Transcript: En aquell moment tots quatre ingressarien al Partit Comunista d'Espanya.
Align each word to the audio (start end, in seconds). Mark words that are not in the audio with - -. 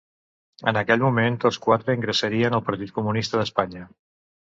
En 0.69 0.77
aquell 0.79 1.03
moment 1.07 1.35
tots 1.43 1.59
quatre 1.65 1.95
ingressarien 1.97 2.57
al 2.59 2.63
Partit 2.71 2.95
Comunista 2.97 3.41
d'Espanya. 3.43 3.85